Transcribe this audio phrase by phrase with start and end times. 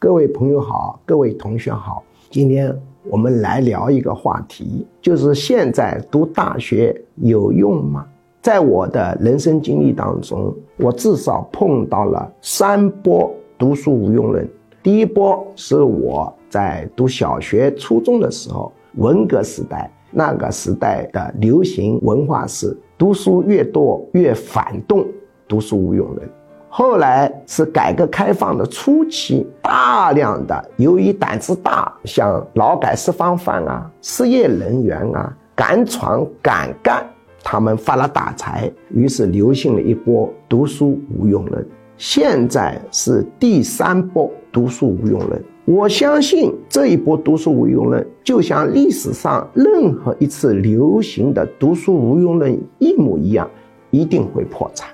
[0.00, 2.74] 各位朋友好，各位同学好，今天
[3.10, 8.06] 我们来聊一个话题，就是现在读大学有用吗？
[8.40, 14.48] 在我的人生经历当中，我至少碰到了三波读书无用论。
[14.82, 25.06] 第一波是我在读小学、初中的时候，文革时代，那个时代的流行文化是读书越多越反动，
[25.46, 26.26] 读书无用论。
[26.72, 37.04] 后来是改革开放的初期，大量的由于胆子大，像劳改释放犯啊、失业人员啊，敢闯敢干，
[37.42, 41.66] 他们发了大财，于是流行了一波读书无用论。
[41.96, 45.42] 现在是第三波读书无用论。
[45.64, 53.50] 我相信这一波读书无用论，就像历史上任何一次流行的读书无用论一模一样，
[53.90, 54.88] 一定会破产。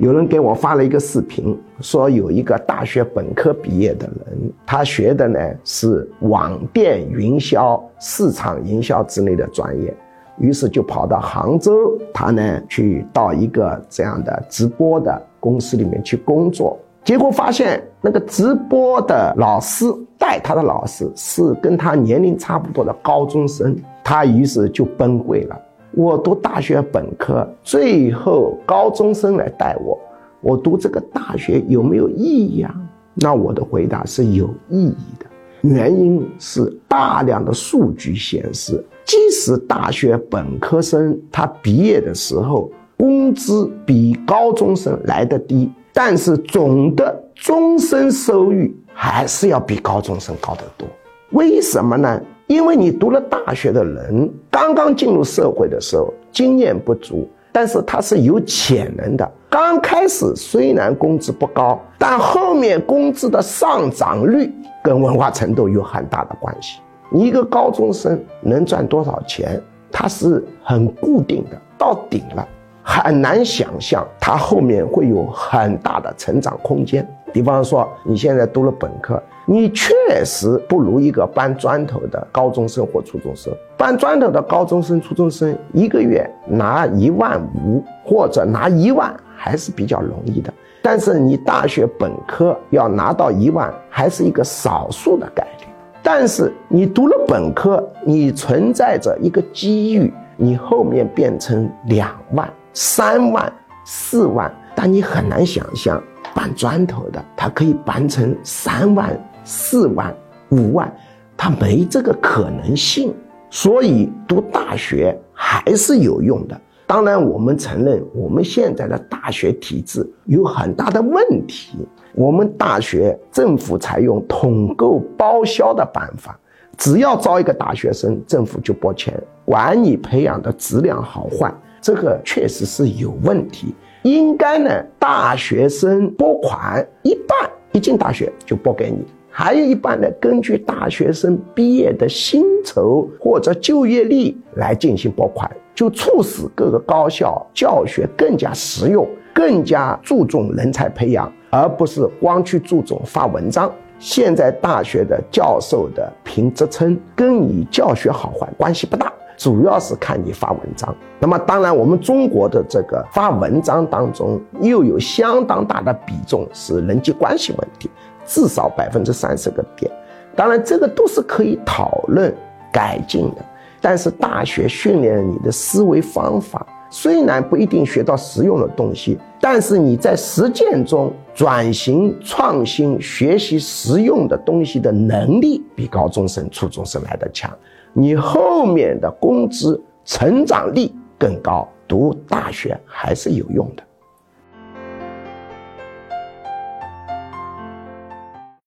[0.00, 9.92] 有人给我发了一个视频，说有一个大学本科毕业的人，他学的呢是网店营销、市场营销之类的专业，
[10.38, 19.84] 于是就跑到杭州，他呢去到一个这样的直播的公司里面去工作，结果发现那个直播的老师
[20.16, 25.60] 带他的老师是跟他年龄差不多的高中生，他于是就崩溃了。
[25.92, 29.98] 我读大学本科，最后高中生来带我，
[30.40, 32.74] 我读这个大学有没有意义啊？
[33.14, 35.26] 那我的回答是有意义的，
[35.62, 50.86] 原因是大量的数据显示，即使大学本科生他毕业的时候工资比高中生来的低，但是总的终身收入还是要比高中生高得多。
[51.30, 52.20] 为什么呢？
[52.48, 59.32] 因为你读了大学的人，刚刚进入社会的时候经验不足，但是他是有潜能的。
[59.50, 64.50] 刚开始虽然工资不高，但后面工资的上涨率
[64.82, 66.80] 跟文化程度有很大的关系。
[67.10, 69.62] 你一个高中生能赚多少钱，
[69.92, 72.48] 他是很固定的，到顶了，
[72.82, 77.06] 很难想象他后面会有很大的成长空间。
[77.30, 79.22] 比方说，你现在读了本科。
[79.50, 79.94] 你确
[80.26, 83.50] 实不如一个搬砖头的高中生或初中生。
[83.78, 90.52] 搬砖头的高中生、初中生一个月拿一万五或者拿一万还是比较容易的。
[90.82, 95.66] 但是你大学本科要拿到一万，还是一个少数的概率。
[96.02, 103.50] 但是你读了本科，你存在着一个机遇，你后面变成两万、三万、
[103.86, 106.02] 四万，但你很难想象
[106.34, 109.18] 搬砖头的他可以搬成三万。
[109.48, 110.14] 四万、
[110.50, 110.94] 五万，
[111.34, 113.14] 他没这个可能性，
[113.48, 116.60] 所以读大学还是有用的。
[116.86, 121.78] 当然，我们承认我们现在的大学体制有很大的问题。
[122.14, 126.38] 我们大学政府采用统购包销的办法，
[126.76, 129.14] 只要招一个大学生，政府就拨钱，
[129.46, 131.50] 管你培养的质量好坏。
[131.80, 133.74] 这个确实是有问题。
[134.02, 139.06] 应该呢，大学生拨款一半，一进大学就拨给你。
[139.40, 153.72] 还有一半呢，根据大学生毕业的薪酬或者就业率来进行拨款，就促使各个高校教学更加实用，更加注重人才培养，而不是光去注重发文章。
[154.00, 160.92] 现在大学的教授的评职称跟你教学好坏关系不大，主要是看你发文章。
[161.20, 167.88] 那么当然，我们中国的这个发文章当中又有相当大的比重是人际关系问题。
[168.28, 169.90] 至少百分之三十个点，
[170.36, 172.32] 当然这个都是可以讨论
[172.70, 173.44] 改进的。
[173.80, 187.50] 但是大学训练你的思维方法，虽然不一定学到实用的东西，但是你在实践中转型创新、学习实用的东西的能力，比高中生、初中生来的强。
[187.92, 193.82] 你后面的工资成长力更高，读大学还是有用的。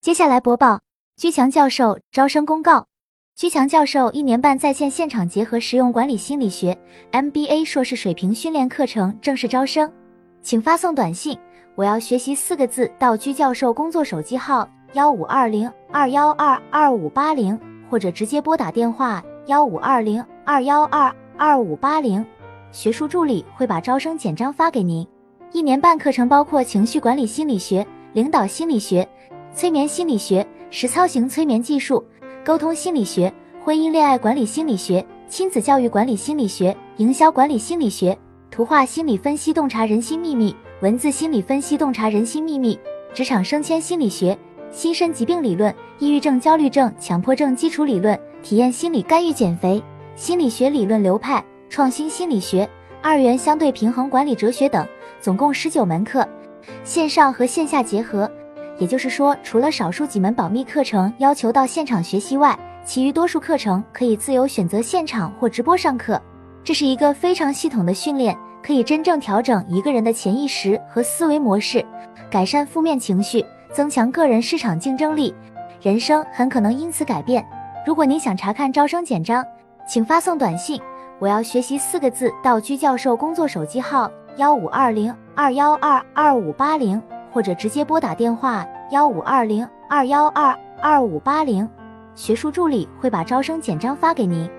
[0.00, 0.80] 接下来播报
[1.18, 2.86] 居强教授招生公告。
[3.36, 6.78] 居强教授一年半在线现场结合实用管理心理学
[7.12, 9.92] MBA 硕士水平训练课程正式招生，
[10.40, 11.38] 请发送短信
[11.76, 17.58] “我要学习”四个字到居教授工作手机号幺五二零二幺二二五八零，
[17.90, 22.24] 或者直接拨打电话幺五二零二幺二二五八零，
[22.72, 25.06] 学术助理会把招生简章发给您。
[25.52, 29.06] 一年半课程包括情绪管理心理学、领导心理学。
[29.54, 32.04] 催眠心理学、实操型催眠技术、
[32.44, 33.32] 沟通心理学、
[33.62, 38.16] 婚姻恋爱管理心理学、亲子教育管理心理学、营销管理心理学、
[38.50, 42.78] 图画心理分析洞察人心秘密、文字心理分析洞察人心秘密、
[43.12, 44.38] 职场升迁心理学、
[44.70, 49.82] 心身疾病理论、抑郁症、焦虑症、强迫症基础理论、体验心理干预减肥、
[50.14, 52.68] 心理学理论流派、创新心理学、
[53.02, 54.86] 二元相对平衡管理哲学等，
[55.20, 56.26] 总共十九门课，
[56.84, 58.30] 线上和线下结合。
[58.80, 66.20] 也就是说，除了少数几门保密课程要求到现场学习外，其余多数课程可以自由选择现场或直播上课。
[66.64, 71.84] 这是一个非常系统的训练，可以真正调整一个人的潜意识和思维模式，
[72.30, 75.34] 改善负面情绪，增强个人市场竞争力，
[75.82, 77.46] 人生很可能因此改变。
[77.86, 79.44] 如果您想查看招生简章，
[79.86, 80.80] 请发送短信
[81.20, 87.00] “我要学习”四个字到居教授工作手机号幺五二零二幺二二五八零，
[87.30, 91.68] 或者直接拨打电话幺五二零二幺二二五八零，
[92.14, 94.50] 学术助理会把招生简章发给您。